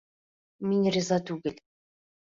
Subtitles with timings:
[0.69, 1.63] Мин риза түгел.